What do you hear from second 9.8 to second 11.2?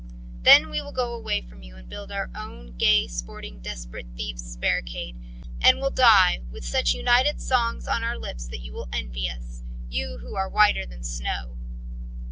you who are whiter than